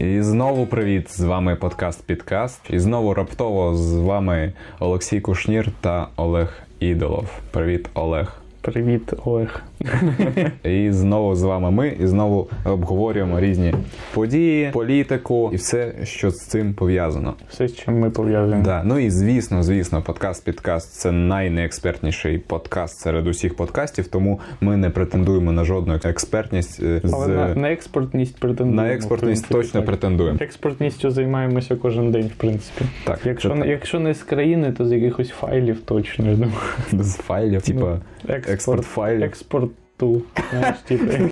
[0.00, 1.10] І знову привіт!
[1.10, 2.60] З вами подкаст Підкаст.
[2.70, 7.28] І знову раптово з вами Олексій Кушнір та Олег Ідолов.
[7.50, 8.40] Привіт, Олег.
[8.60, 9.62] Привіт, Олег.
[10.64, 13.74] І знову з вами ми, і знову обговорюємо різні
[14.14, 17.34] події, політику і все, що з цим пов'язано.
[17.48, 18.62] Все, з чим ми пов'язані.
[18.62, 18.82] Да.
[18.84, 24.90] Ну і звісно, звісно, подкаст Підкаст це найнеекспертніший подкаст серед усіх подкастів, тому ми не
[24.90, 28.82] претендуємо на жодну експертність е, з Але на, на експортність претендуємо.
[28.82, 29.86] на експортність точно так.
[29.86, 30.38] претендуємо.
[30.40, 32.84] Експортністю займаємося кожен день, в принципі.
[33.04, 33.66] Так, Якщо, так.
[33.66, 36.26] якщо не з країни, то з якихось файлів точно.
[36.30, 36.52] Я думаю.
[36.92, 39.22] з файлів, типа Експорт, експорт файлів.
[39.96, 40.22] Експорту.
[40.50, 41.30] Знаєш, типу.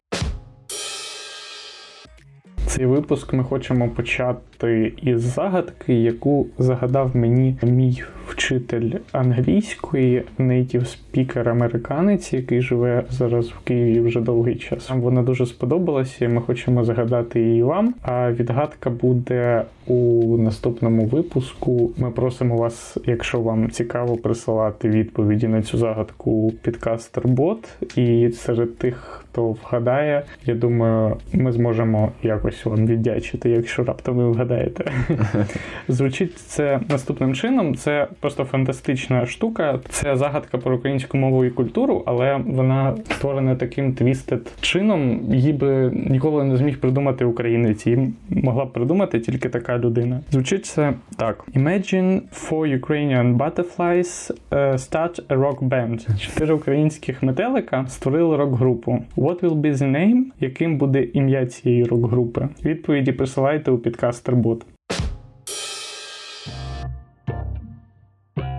[2.75, 11.49] Цей випуск ми хочемо почати із загадки, яку загадав мені мій вчитель англійської, нейтів спікер
[11.49, 14.91] американець, який живе зараз в Києві вже довгий час.
[14.91, 17.95] Вона дуже сподобалася, і ми хочемо загадати її вам.
[18.03, 21.91] А відгадка буде у наступному випуску.
[21.97, 27.69] Ми просимо вас, якщо вам цікаво, присилати відповіді на цю загадку підкастер-бот.
[27.97, 34.31] І серед тих, хто вгадає, я думаю, ми зможемо якось вам віддячити, якщо раптом ви
[34.31, 34.85] вгадаєте.
[35.89, 37.75] Звучить це наступним чином.
[37.75, 39.81] Це просто фантастична штука.
[39.89, 45.21] Це загадка про українську мову і культуру, але вона створена таким twisted чином.
[45.33, 47.87] Її би ніколи не зміг придумати українець.
[47.87, 50.21] Її могла б придумати тільки така людина.
[50.31, 56.21] Звучить це так: Imagine four Ukrainian butterflies uh, start a rock band.
[56.21, 59.05] Чотири українських метелика створили рок-групу.
[59.25, 60.23] What will be the name?
[60.41, 62.49] Яким буде ім'я цієї рок-групи?
[62.65, 64.67] Відповіді присилайте у підкастер-бот.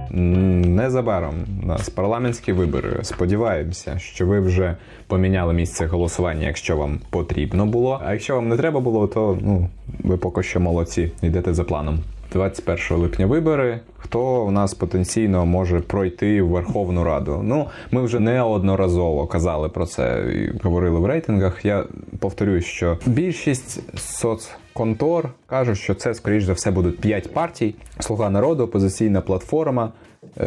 [0.10, 3.00] Незабаром у нас парламентські вибори.
[3.02, 4.76] Сподіваємося, що ви вже
[5.08, 8.02] поміняли місце голосування, якщо вам потрібно було.
[8.06, 9.70] А якщо вам не треба було, то ну
[10.04, 11.12] ви поки що молодці.
[11.22, 12.00] Йдете за планом.
[12.32, 13.80] 21 липня вибори.
[13.98, 17.42] Хто у нас потенційно може пройти в Верховну Раду?
[17.44, 21.66] Ну, ми вже неодноразово казали про це і говорили в рейтингах.
[21.66, 21.86] Я
[22.20, 28.64] повторюсь, що більшість соцконтор кажуть, що це скоріш за все будуть 5 партій: Слуга народу,
[28.64, 29.92] опозиційна платформа,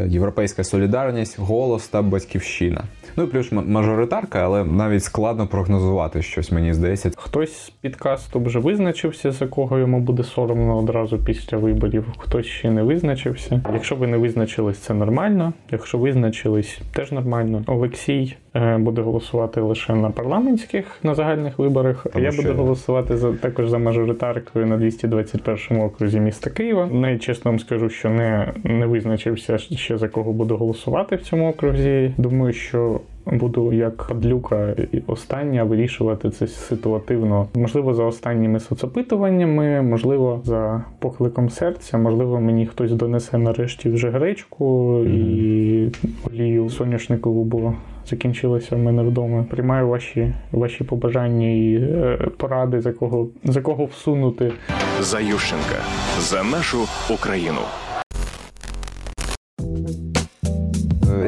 [0.06, 2.84] Європейська солідарність, голос та батьківщина.
[3.16, 7.10] Ну і плюс мажоритарка, але навіть складно прогнозувати щось, мені здається.
[7.16, 12.04] Хтось з підкасту вже визначився, за кого йому буде соромно одразу після виборів.
[12.18, 13.62] Хтось ще не визначився.
[13.72, 15.52] Якщо ви не визначились, це нормально.
[15.70, 17.62] Якщо визначились, теж нормально.
[17.66, 22.06] Олексій е, буде голосувати лише на парламентських на загальних виборах.
[22.06, 26.86] А Тому я буду голосувати за також за мажоритаркою на 221 окрузі міста Києва.
[26.86, 32.14] Найчесно вам скажу, що не, не визначився ще за кого буду голосувати в цьому окрузі.
[32.16, 33.00] Думаю, що
[33.32, 37.46] буду як падлюка і остання вирішувати це ситуативно.
[37.54, 44.98] Можливо, за останніми соцопитуваннями, можливо, за покликом серця, можливо, мені хтось донесе нарешті вже гречку
[45.04, 45.88] і
[46.30, 47.74] олію соняшникову, бо
[48.06, 49.44] закінчилося в мене вдома.
[49.50, 54.52] Приймаю ваші, ваші побажання і е, поради, за кого за кого всунути.
[55.00, 55.82] за Ющенка,
[56.18, 56.78] за нашу
[57.10, 57.60] Україну.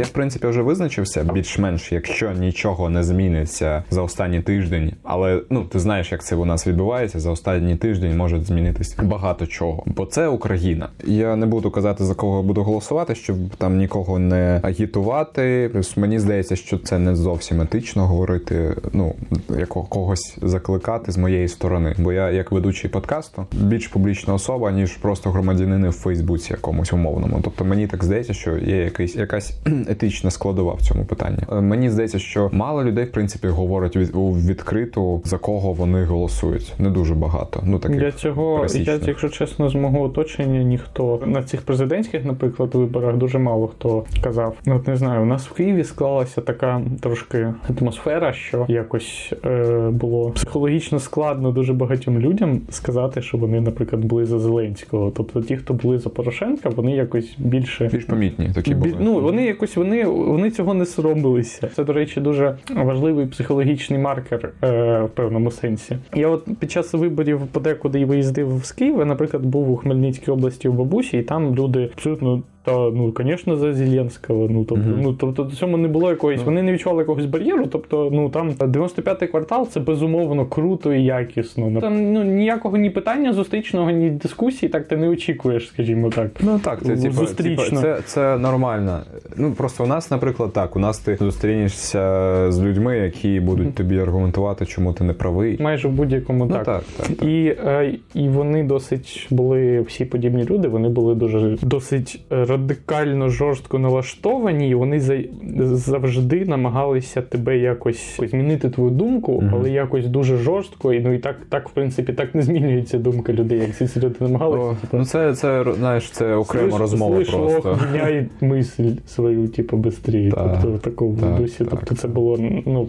[0.01, 4.93] Я в принципі вже визначився більш-менш, якщо нічого не зміниться за останній тиждень.
[5.03, 7.21] Але ну ти знаєш, як це у нас відбувається.
[7.21, 10.89] За останній тиждень може змінитись багато чого, бо це Україна.
[11.05, 15.71] Я не буду казати за кого буду голосувати, щоб там нікого не агітувати.
[15.73, 18.77] Плюс мені здається, що це не зовсім етично говорити.
[18.93, 19.15] Ну
[19.59, 21.95] якого когось закликати з моєї сторони.
[21.99, 27.41] Бо я, як ведучий подкасту, більш публічна особа, ніж просто громадянини в Фейсбуці якомусь умовному.
[27.45, 29.53] Тобто мені так здається, що є якийсь якась
[29.91, 31.39] етична складова в цьому питанні.
[31.53, 36.05] Е, Мені здається, що мало людей, в принципі, говорять від, у відкриту за кого вони
[36.05, 36.75] голосують.
[36.79, 37.63] Не дуже багато.
[37.67, 42.75] Ну таких Для цього, я, якщо чесно, з мого оточення ніхто на цих президентських, наприклад,
[42.75, 44.57] виборах дуже мало хто казав.
[44.67, 49.89] Ну, от не знаю, у нас в Києві склалася така трошки атмосфера, що якось е,
[49.91, 55.13] було психологічно складно дуже багатьом людям сказати, що вони, наприклад, були за Зеленського.
[55.17, 58.95] Тобто ті, хто були за Порошенка, вони якось більше більш помітні такі були.
[59.01, 61.69] Ну, вони якось вони, вони цього не соромилися.
[61.77, 65.97] Це, до речі, дуже важливий психологічний маркер е, в певному сенсі.
[66.15, 70.73] Я от під час виборів подекуди виїздив з Києва, наприклад, був у Хмельницькій області у
[70.73, 74.49] бабусі, і там люди абсолютно Та ну, звісно, за Зеленського.
[74.51, 75.01] Ну тобто, Мгм.
[75.03, 76.41] ну тобто до цьому не було якоїсь.
[76.41, 76.45] Ну.
[76.47, 77.67] Вони не відчували якогось бар'єру.
[77.67, 81.81] Тобто, ну там 95-й квартал це безумовно круто і якісно.
[81.81, 86.31] Там ну ніякого ні питання зустрічного, ні дискусії, так ти не очікуєш, скажімо так.
[86.41, 87.81] Ну так, це типу, Зустрічно.
[87.81, 89.01] це, це нормально.
[89.37, 93.99] Ну просто у нас, наприклад, так, у нас ти зустрінешся з людьми, які будуть тобі
[93.99, 95.57] аргументувати, чому ти не правий.
[95.61, 96.65] Майже в будь-якому Ну так.
[96.65, 97.07] так, так.
[97.07, 97.23] так.
[97.29, 100.69] І, е, і вони досить були всі подібні люди.
[100.69, 105.19] Вони були дуже досить радикально жорстко налаштовані, і вони за,
[105.61, 110.93] завжди намагалися тебе якось змінити твою думку, але якось дуже жорстко.
[110.93, 114.01] І ну і так, так в принципі, так не змінюється думка людей, як ці ці
[114.01, 114.81] люди намагалися.
[114.81, 117.69] Типу, ну це, це знаєш, це окрема слиш- розмова слиш, просто.
[117.69, 119.77] лох, міняй мисль свою, типу.
[119.81, 121.65] Так, тобто в такому так, дусі.
[121.65, 121.71] так.
[121.71, 122.89] Тобто це було, ну,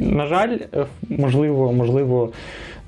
[0.00, 2.32] на жаль, е, можливо, можливо,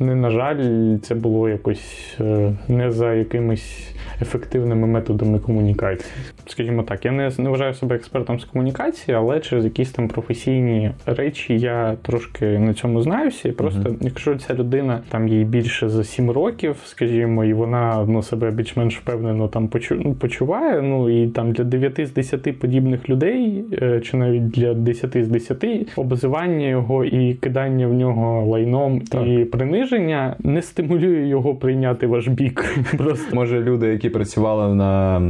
[0.00, 6.12] не на жаль, це було якось е, не за якимись ефективними методами комунікації.
[6.46, 10.90] Скажімо так, я не, не вважаю себе експертом з комунікації, але через якісь там професійні
[11.06, 13.48] речі я трошки на цьому знаюся.
[13.48, 13.96] І просто, Мгм.
[14.00, 18.98] якщо ця людина там їй більше за 7 років, скажімо, і вона ну, себе більш-менш
[18.98, 20.82] впевнено там ну, почуває.
[20.82, 25.28] Ну і там для 9 з 10 подібних людей, е, чи навіть для 10 з
[25.28, 25.64] 10,
[25.96, 29.26] обзивання його і кидання в нього лайном Так.
[29.26, 32.64] і приниження не стимулює його прийняти ваш бік.
[32.98, 35.22] Просто Може, люди, які працювали на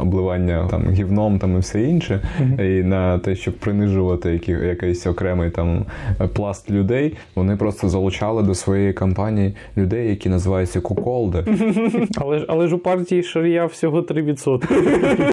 [0.00, 2.20] обливання там гівном там і все інше,
[2.58, 5.84] і на те, щоб принижувати які, якийсь окремий там
[6.34, 11.44] пласт людей, вони просто залучали до своєї кампанії людей, які називаються куколди.
[12.16, 15.30] але ж але ж у партії Шарія всього 3%.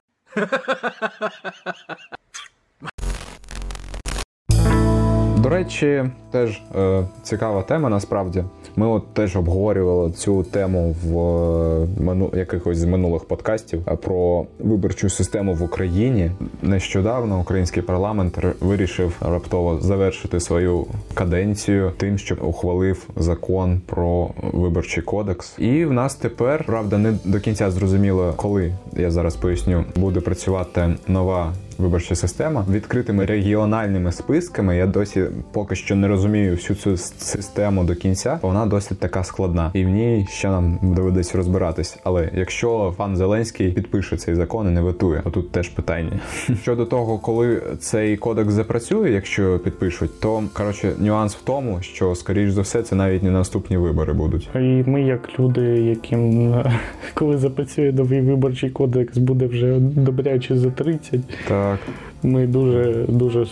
[5.37, 8.43] До речі, теж е, цікава тема насправді.
[8.75, 11.19] Ми от теж обговорювали цю тему в
[12.33, 16.31] е, якихось з минулих подкастів е, про виборчу систему в Україні.
[16.61, 25.55] Нещодавно український парламент вирішив раптово завершити свою каденцію тим, що ухвалив закон про виборчий кодекс.
[25.59, 30.95] І в нас тепер, правда, не до кінця зрозуміло, коли я зараз поясню, буде працювати
[31.07, 34.77] нова виборча система відкритими регіональними списками.
[34.77, 38.39] Я досі поки що не розумію всю цю систему до кінця.
[38.41, 41.97] Вона досить така складна, і в ній ще нам доведеться розбиратись.
[42.03, 46.19] Але якщо пан Зеленський підпише цей закон і не ветує, то тут теж питання.
[46.61, 52.51] Щодо того, коли цей кодекс запрацює, якщо підпишуть, то коротше нюанс в тому, що скоріш
[52.51, 54.49] за все це навіть не наступні вибори будуть.
[54.55, 56.53] І ми, як люди, яким
[57.13, 61.79] коли запрацює новий виборчий кодекс, буде вже добряче за 30, Так,
[62.23, 63.45] ми дуже дуже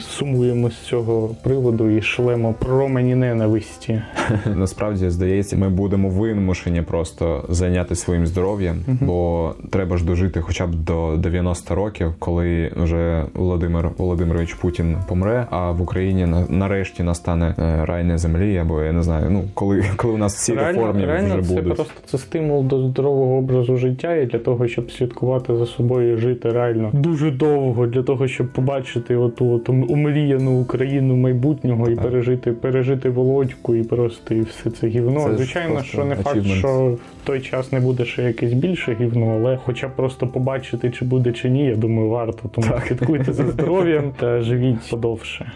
[0.00, 4.02] сумуємо з цього приводу і шлемо промені ненависті.
[4.54, 10.74] Насправді здається, ми будемо вимушені просто зайняти своїм здоров'ям, бо треба ж дожити хоча б
[10.74, 15.46] до 90 років, коли вже Володимир Володимирович Путін помре.
[15.50, 19.30] А в Україні нарешті настане е, рай на землі, або я не знаю.
[19.30, 21.74] Ну коли коли у нас всі реформи реально вже це будуть.
[21.74, 26.52] просто це стимул до здорового образу життя і для того, щоб слідкувати за собою жити
[26.52, 33.10] реально дуже довго, для того, щоб побачити оту от омріяну Україну майбутнього і пережити, пережити
[33.10, 35.20] володьку і просто і все це гівно.
[35.20, 36.58] Це Звичайно, що не факт, achievement.
[36.58, 40.90] що в той час не буде ще якесь більше гівно, але хоча б просто побачити,
[40.90, 42.48] чи буде чи ні, я думаю, варто.
[42.48, 45.52] Тому слідкуйте за здоров'ям та живіть подовше.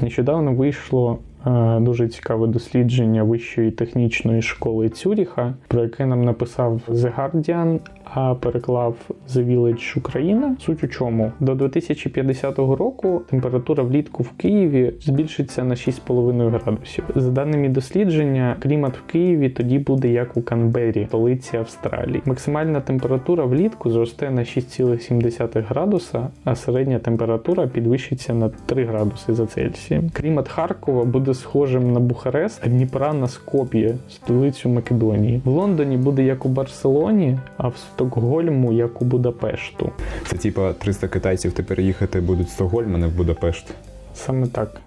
[0.00, 7.12] Нещодавно вийшло е, дуже цікаве дослідження Вищої технічної школи Цюріха, про яке нам написав The
[7.16, 7.78] Guardian,
[8.14, 8.94] а переклав
[9.28, 10.56] The Village Україна.
[10.60, 17.04] Суть у чому до 2050 року температура влітку в Києві збільшиться на 6,5 градусів.
[17.14, 22.22] За даними дослідження, клімат в Києві тоді буде як у Канбері, столиці Австралії.
[22.24, 29.46] Максимальна температура влітку зросте на 6,7 градуса, а середня температура підвищиться на 3 градуси за
[29.46, 30.10] Цельсієм.
[30.12, 35.40] Клімат Харкова буде схожим на Бухарест, а Дніпра на Скоп'є, столицю Македонії.
[35.44, 39.92] В Лондоні буде як у Барселоні, а в Стокгольму як у Будапешту.
[40.26, 43.66] Це типа 300 китайців тепер їхати будуть в Стокгольм, а не в Будапешт.
[44.14, 44.80] Саме так.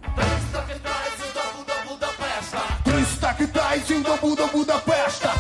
[2.84, 5.34] 300 китайців до Буда Будапешта.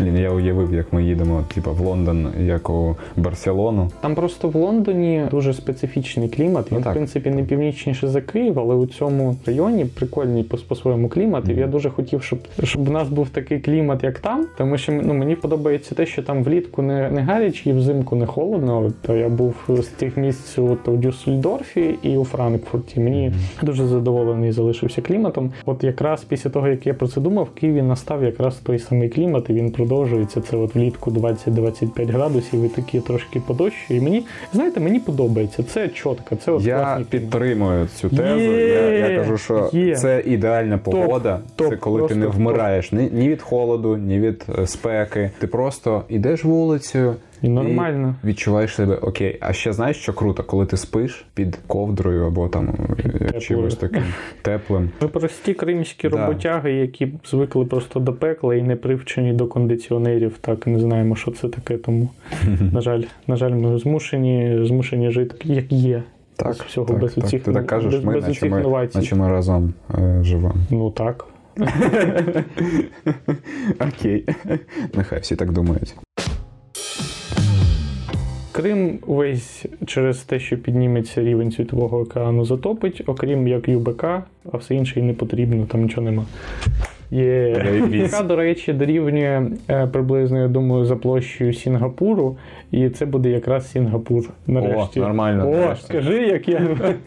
[0.00, 3.90] Блін, я уявив, як ми їдемо, типа в Лондон, як у Барселону.
[4.00, 6.72] Там просто в Лондоні дуже специфічний клімат.
[6.72, 11.08] Він, Ну, в принципі, не північніше за Київ, але у цьому районі прикольний по, своєму
[11.08, 11.48] клімат.
[11.48, 14.46] І я дуже хотів, щоб, щоб у нас був такий клімат, як там.
[14.58, 18.26] Тому що ну, мені подобається те, що там влітку не, не гаряче і взимку не
[18.26, 18.82] холодно.
[18.86, 23.00] От, я був з тих місць от, у Дюссельдорфі і у Франкфурті.
[23.00, 25.52] Мені дуже задоволений залишився кліматом.
[25.66, 29.08] От якраз після того, як я про це думав, в Києві настав якраз той самий
[29.08, 30.40] клімат, і він продовжується.
[30.40, 33.96] Це от влітку 20-25 градусів і такі трошки подощі.
[33.96, 35.62] І мені, знаєте, мені подобається.
[35.62, 38.40] Це чітко, це от Я підтримую цю тезу.
[38.40, 39.96] Є, я, я кажу, що є.
[39.96, 41.40] це ідеальна погода.
[41.56, 45.30] топ, це коли ти не вмираєш ні, ні від холоду, ні від е, спеки.
[45.38, 47.16] Ти просто йдеш вулицею.
[47.42, 48.14] І нормально.
[48.24, 49.38] І відчуваєш себе окей.
[49.40, 52.74] А ще знаєш, що круто, коли ти спиш під ковдрою або там
[53.34, 54.02] е, чимось таким
[54.42, 54.90] теплим.
[55.02, 56.16] Ми прості кримські Да.
[56.26, 61.30] роботяги, які звикли просто до пекла і не привчені до кондиціонерів, так не знаємо, що
[61.30, 61.76] це таке.
[61.76, 62.08] Тому
[62.72, 66.02] на жаль, на жаль, ми змушені, змушені жити як є.
[66.36, 67.24] Так, Без всього, так, без так.
[67.24, 68.98] оцих- Ти так кажеш, без- ми, без наче ми, новацій.
[68.98, 70.54] наче ми разом е, живемо.
[70.70, 71.26] Ну так.
[73.80, 74.24] Окей.
[74.94, 75.94] Нехай всі так думають.
[78.58, 84.04] Крим весь через те, що підніметься рівень світового океану, затопить, окрім як ЮБК,
[84.52, 86.24] а все інше і не потрібно, там нічого нема.
[87.10, 87.48] Є.
[87.92, 92.36] Яка, до речі, дорівнює е, приблизно, я думаю, за площею Сінгапуру,
[92.70, 94.24] і це буде якраз Сінгапур.
[94.46, 95.00] Нарешті.
[95.00, 95.84] О, нормально, О, нарешті.
[95.84, 96.60] скажи, як я.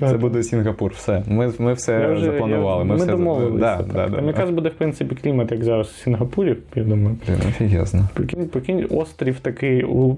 [0.00, 0.92] Це буде Сінгапур.
[0.94, 1.22] Все.
[1.28, 2.84] Ми, ми все Я вже- запланували.
[2.84, 3.58] Ми, ми все домовилися.
[3.58, 3.86] Да, так.
[3.86, 4.26] да, да, Там да.
[4.26, 7.16] якраз буде, в принципі, клімат, як зараз в Сінгапурі, я думаю.
[7.48, 8.08] Офігезно.
[8.14, 10.16] Прикинь, прикинь, острів такий у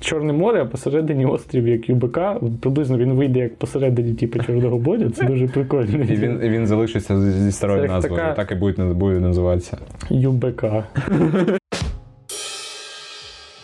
[0.00, 2.18] Чорне море, а посередині острів, як ЮБК.
[2.60, 5.10] Приблизно він вийде як посередині, типу, Чорного моря.
[5.14, 5.98] Це дуже прикольно.
[6.04, 8.22] І він, він залишиться зі старою назвою.
[8.36, 9.78] Так і будет, буде називатися.
[10.10, 10.64] ЮБК.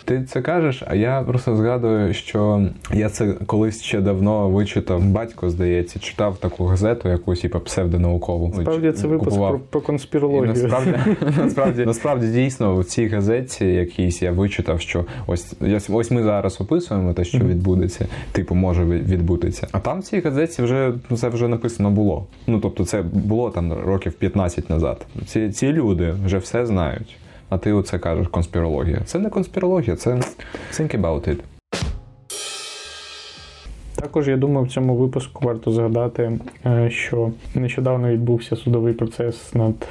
[0.07, 5.03] Ти це кажеш, а я просто згадую, що я це колись ще давно вичитав.
[5.03, 8.53] Батько, здається, читав таку газету, якусь типу, псевдонаукову.
[8.61, 9.51] Справді це випуск Купував.
[9.51, 10.47] про, про І конспірологію.
[10.53, 10.93] насправді,
[11.37, 16.61] насправді, насправді дійсно в цій газеті якійсь я вичитав, що ось ось- ось ми зараз
[16.61, 19.67] описуємо те, що відбудеться, типу може відбутися.
[19.71, 22.27] А там в цій газеті вже ну, це вже написано було.
[22.47, 25.05] Ну тобто, це було там років 15 назад.
[25.25, 27.15] Ці, ці люди вже все знають.
[27.49, 29.01] А ти оце кажеш конспірологія.
[29.05, 30.11] Це не конспірологія, це
[30.73, 31.37] think about it.
[33.95, 39.87] Також я думаю, в цьому випуску варто згадати, е, що нещодавно відбувся судовий процес над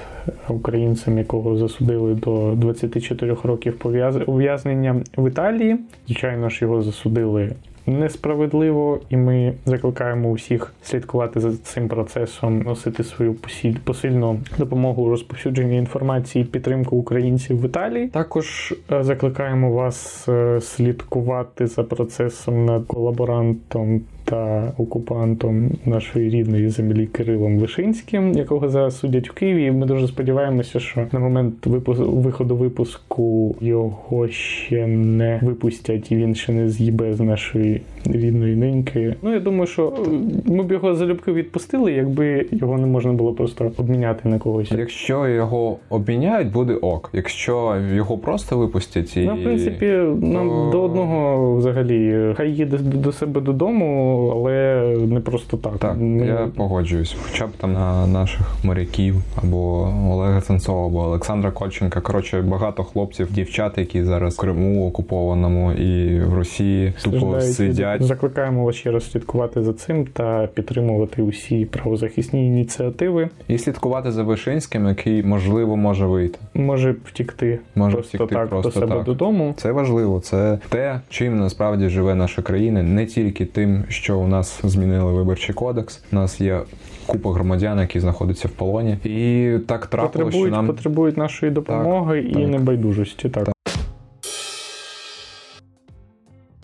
[0.49, 3.81] українцем, якого засудили до 24 років
[4.27, 5.79] ув'язнення в Італії.
[6.07, 7.53] Звичайно ж, його засудили.
[7.87, 13.37] Несправедливо, і ми закликаємо усіх слідкувати за цим процесом, носити свою
[13.85, 18.09] посильну допомогу у розповсюдженні інформації, підтримку українців в Італії.
[18.09, 27.07] Також е, закликаємо вас е, слідкувати за процесом над колаборантом та окупантом нашої рідної землі
[27.07, 29.65] Кирилом Вишинським, якого зараз судять в Києві.
[29.65, 36.17] І Ми дуже сподіваємося, що на момент випуску виходу випуску його ще не випустять, і
[36.17, 39.15] він ще не з'їбе з нашої рідної неньки.
[39.23, 40.11] Ну я думаю, що е,
[40.53, 44.73] ми б його залюбки відпустили, якби його не можна було просто обміняти на когось.
[44.73, 47.11] Якщо його обміняють, буде ок.
[47.13, 49.87] Якщо його просто випустять і Ну, в принципі,
[50.27, 55.79] нам то- до одного взагалі хай їде до себе додому, але не просто так.
[55.79, 57.17] Так, Ми- я погоджуюсь.
[57.23, 62.01] Хоча б там на наших моряків або Олега Сенцова, або Олександра Кольченка.
[62.01, 68.03] Коротше, багато хлопців, дівчат, які зараз в Криму окупованому і в Росії тупо сидять.
[68.03, 73.29] Закликаємо вас ще раз слідкувати за цим та підтримувати усі правозахисні ініціативи.
[73.49, 76.39] І слідкувати за Вишинським, який можливо може вийти.
[76.55, 79.05] Може втікти Може просто втікти так просто до себе так.
[79.05, 79.55] додому.
[79.57, 80.21] Це важливо.
[80.21, 85.55] Це те, чим насправді живе наша країна, не тільки тим, що у нас змінили виборчий
[85.55, 86.03] кодекс.
[86.13, 86.61] У нас є
[87.07, 92.35] купа громадян, які знаходяться в полоні, і так трапило, що нам потребують нашої допомоги і
[92.35, 92.49] так.
[92.49, 93.29] небайдужості.
[93.29, 93.56] Так.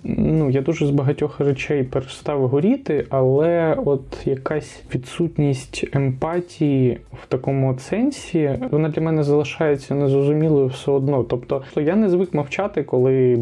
[0.04, 7.78] Ну, я дуже з багатьох речей перестав горіти, але от якась відсутність емпатії в такому
[7.78, 11.22] сенсі, вона для мене залишається незрозумілою все одно.
[11.22, 13.38] Тобто, я не звик мовчати, коли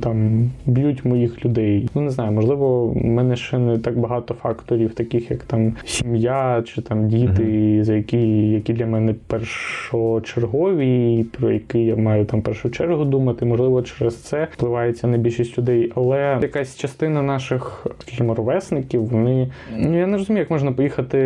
[0.00, 1.88] там б'ють моїх людей.
[1.94, 6.62] Ну не знаю, можливо, в мене ще не так багато факторів, таких як там сім'я
[6.66, 12.70] чи там діти, за які, які для мене першочергові, про які я маю там першу
[12.70, 13.44] чергу думати.
[13.44, 15.83] Можливо, через це впливається на більшість людей.
[15.94, 21.16] Але якась частина наших скажімо, ровесників, вони ну я не розумію, як можна поїхати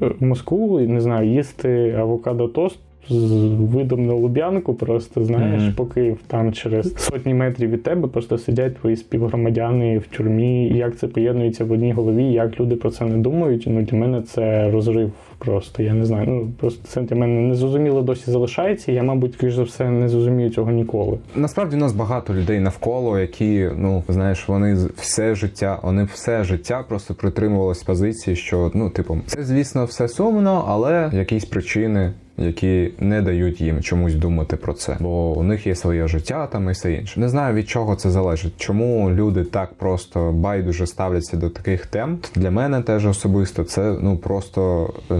[0.00, 2.78] в Москву і не знаю, їсти авокадо тост.
[3.08, 5.72] З видом на Луб'янку, просто знаєш, Мгм.
[5.76, 10.68] поки там через сотні метрів від тебе просто сидять твої співгромадяни в тюрмі.
[10.68, 13.64] Як це поєднується в одній голові, як люди про це не думають.
[13.66, 15.82] Ну для мене це розрив просто.
[15.82, 16.26] Я не знаю.
[16.26, 18.92] Ну просто це для мене незрозуміло досі залишається.
[18.92, 21.18] Я, мабуть, скоріш за все, не зрозумію цього ніколи.
[21.34, 26.84] Насправді у нас багато людей навколо, які, ну знаєш, вони все життя, вони все життя
[26.88, 32.12] просто притримувалися позиції, що ну, типу, це звісно все сумно, але якісь причини.
[32.38, 36.68] Які не дають їм чомусь думати про це, бо у них є своє життя там
[36.68, 37.20] і все інше.
[37.20, 38.52] Не знаю від чого це залежить.
[38.56, 42.18] Чому люди так просто байдуже ставляться до таких тем?
[42.34, 45.14] Для мене теж особисто це ну просто е,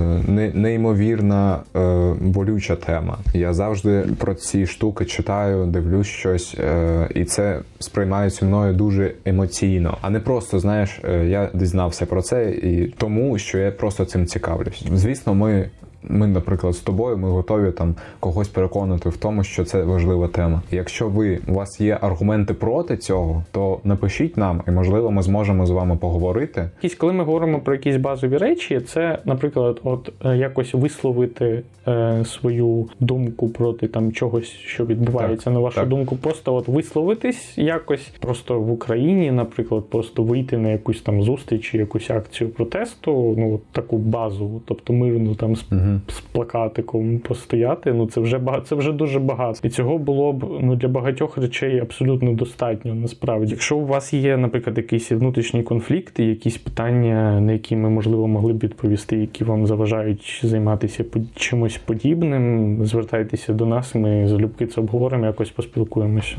[0.54, 3.18] неймовірна е, болюча тема.
[3.34, 9.98] Я завжди про ці штуки читаю, дивлюсь щось, е, і це сприймається мною дуже емоційно,
[10.00, 14.26] а не просто знаєш, е, я дізнався про це і тому, що я просто цим
[14.26, 14.84] цікавлюсь.
[14.92, 15.70] Звісно, ми.
[16.08, 20.62] Ми, наприклад, з тобою, ми готові там когось переконати в тому, що це важлива тема.
[20.70, 25.66] Якщо ви у вас є аргументи проти цього, то напишіть нам, і можливо, ми зможемо
[25.66, 26.70] з вами поговорити.
[26.82, 32.24] Якісь, коли ми говоримо про якісь базові речі, це, наприклад, от е, якось висловити е,
[32.24, 35.88] свою думку проти там чогось, що відбувається Так, на вашу так.
[35.88, 41.74] думку, просто от висловитись якось просто в Україні, наприклад, просто вийти на якусь там зустріч,
[41.74, 45.64] якусь акцію протесту, ну таку базову, тобто мирну там з,
[46.08, 47.92] з плакатиком постояти.
[47.92, 49.60] Ну це вже багато, це вже дуже багато.
[49.62, 52.94] І цього було б ну для багатьох речей абсолютно достатньо.
[52.94, 58.28] Насправді, якщо у вас є, наприклад, якісь внутрішні конфлікти, якісь питання, на які ми можливо
[58.28, 61.04] могли б відповісти, які вам заважають займатися
[61.36, 63.94] чимось подібним, звертайтеся до нас.
[63.94, 66.36] Ми залюбки це обговоримо, якось поспілкуємося.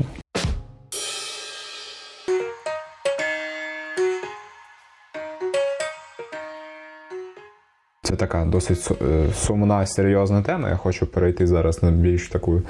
[8.18, 10.68] Така досить е, сумна, серйозна тема.
[10.68, 12.62] Я хочу перейти зараз на більш таку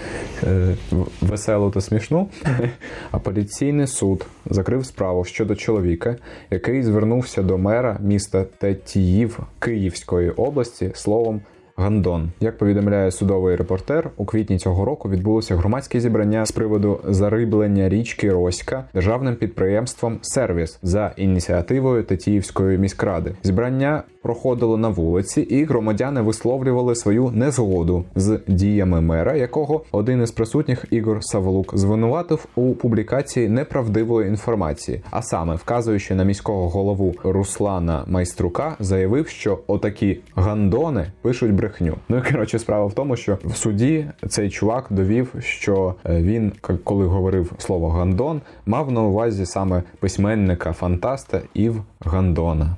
[0.42, 0.76] е,
[1.20, 2.28] веселу та смішну.
[3.10, 6.16] Апеляційний суд закрив справу щодо чоловіка,
[6.50, 11.40] який звернувся до мера міста Тетіїв Київської області словом.
[11.80, 17.88] Гандон, як повідомляє судовий репортер, у квітні цього року відбулося громадське зібрання з приводу зариблення
[17.88, 23.34] річки Роська державним підприємством Сервіс за ініціативою Тетіївської міськради.
[23.42, 30.30] Зібрання проходило на вулиці, і громадяни висловлювали свою незгоду з діями мера, якого один із
[30.30, 38.04] присутніх Ігор Саволук звинуватив у публікації неправдивої інформації, а саме вказуючи на міського голову Руслана
[38.06, 41.94] Майструка, заявив, що отакі гандони пишуть брехню.
[42.08, 46.52] Ну і коротше, справа в тому, що в суді цей чувак довів, що е, він,
[46.84, 52.76] коли говорив слово гандон, мав на увазі саме письменника фантаста Ів Гандона.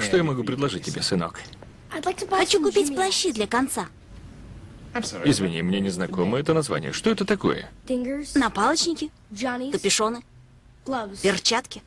[0.00, 1.40] Что я могу предложить тебе, сынок?
[2.30, 3.86] Хочу купить плащи для конца.
[5.24, 6.92] Извини, мне не знакомо это название.
[6.92, 7.70] Что это такое?
[8.34, 9.10] Напалочники,
[9.72, 10.22] капюшоны,
[11.22, 11.82] перчатки.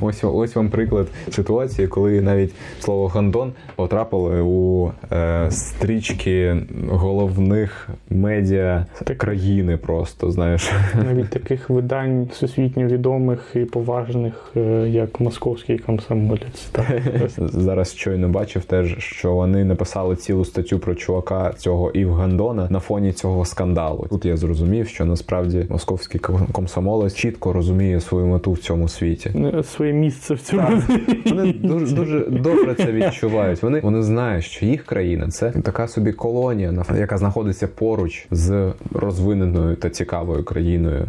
[0.00, 6.56] Ось ось вам приклад ситуації, коли навіть слово гандон потрапило у е, стрічки
[6.88, 9.76] головних медіа країни.
[9.76, 10.72] Просто знаєш.
[11.04, 16.68] Навіть таких видань всесвітньо відомих і поважних, е, як московський комсомолець.
[16.72, 16.86] Так,
[17.38, 22.80] Зараз щойно бачив теж, що вони написали цілу статтю про чувака цього Ів Гандона на
[22.80, 24.06] фоні цього скандалу.
[24.10, 29.30] Тут я зрозумів, що насправді московський ком- комсомолець чітко розуміє свою мету в цьому світі.
[29.74, 30.82] Своє місце в цьому.
[31.26, 33.62] Вони дуже дуже добре це відчувають.
[33.62, 39.76] Вони вони знають, що їх країна це така собі колонія, яка знаходиться поруч з розвиненою
[39.76, 41.06] та цікавою країною.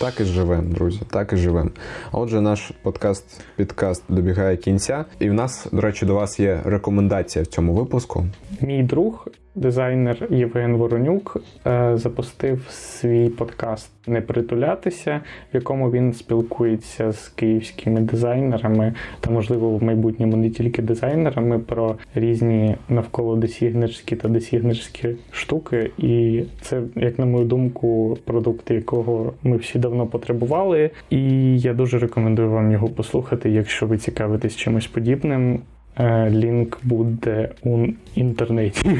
[0.00, 1.00] Так і живемо, друзі.
[1.10, 1.70] Так і живемо.
[2.12, 7.42] Отже, наш подкаст підкаст добігає кінця, і в нас, до речі, до вас є рекомендація
[7.42, 8.26] в цьому випуску.
[8.60, 11.36] Мій друг, дизайнер Євген Воронюк,
[11.66, 15.20] е, запустив свій подкаст Не притулятися,
[15.52, 21.96] в якому він спілкується з київськими дизайнерами та, можливо, в майбутньому не тільки дизайнерами про
[22.14, 25.90] різні навколо десігнерські та десігнерські штуки.
[25.98, 30.90] І це, як на мою думку, продукт, якого ми всі давно потребували.
[31.10, 31.20] І
[31.58, 35.60] я дуже рекомендую вам його послухати, якщо ви цікавитесь чимось подібним.
[35.98, 38.90] Е, Лінк буде у інтернеті.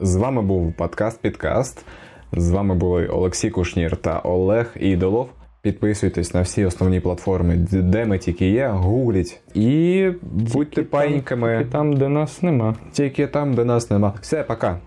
[0.00, 1.84] З вами був подкаст Підкаст.
[2.32, 5.28] З вами були Олексій Кушнір та Олег Ідолов.
[5.62, 11.92] Підписуйтесь на всі основні платформи, де ми тільки є, гугліть і будьте І паїньками там,
[11.96, 12.74] де нас нема.
[12.92, 14.14] тільки там, де нас нема.
[14.20, 14.78] Все, пока.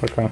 [0.00, 0.30] Пока.